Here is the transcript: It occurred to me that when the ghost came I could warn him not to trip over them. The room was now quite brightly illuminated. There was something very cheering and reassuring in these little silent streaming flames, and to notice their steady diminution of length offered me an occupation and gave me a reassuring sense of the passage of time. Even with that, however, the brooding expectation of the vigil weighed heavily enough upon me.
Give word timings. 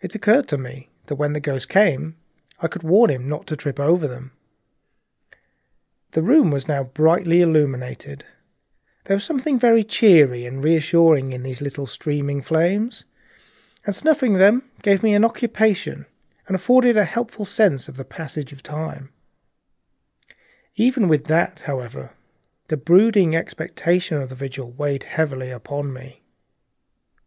It 0.00 0.14
occurred 0.14 0.48
to 0.48 0.56
me 0.56 0.88
that 1.08 1.16
when 1.16 1.34
the 1.34 1.38
ghost 1.38 1.68
came 1.68 2.16
I 2.60 2.68
could 2.68 2.82
warn 2.82 3.10
him 3.10 3.28
not 3.28 3.46
to 3.48 3.54
trip 3.54 3.78
over 3.78 4.08
them. 4.08 4.32
The 6.12 6.22
room 6.22 6.50
was 6.50 6.68
now 6.68 6.84
quite 6.84 6.94
brightly 6.94 7.42
illuminated. 7.42 8.24
There 9.04 9.14
was 9.18 9.24
something 9.24 9.58
very 9.58 9.84
cheering 9.84 10.46
and 10.46 10.64
reassuring 10.64 11.32
in 11.32 11.42
these 11.42 11.60
little 11.60 11.84
silent 11.84 11.92
streaming 11.92 12.40
flames, 12.40 13.04
and 13.84 13.94
to 13.94 14.04
notice 14.06 14.20
their 14.22 14.28
steady 14.30 14.36
diminution 14.38 14.42
of 14.42 14.42
length 14.42 14.88
offered 14.94 15.02
me 15.02 15.14
an 15.14 15.24
occupation 15.26 16.06
and 16.48 16.58
gave 16.58 16.68
me 16.68 16.74
a 16.92 16.94
reassuring 16.94 17.44
sense 17.44 17.88
of 17.88 17.96
the 17.98 18.06
passage 18.06 18.52
of 18.54 18.62
time. 18.62 19.12
Even 20.76 21.08
with 21.08 21.24
that, 21.26 21.60
however, 21.66 22.12
the 22.68 22.78
brooding 22.78 23.36
expectation 23.36 24.16
of 24.16 24.30
the 24.30 24.34
vigil 24.34 24.70
weighed 24.72 25.02
heavily 25.02 25.48
enough 25.48 25.58
upon 25.58 25.92
me. 25.92 26.22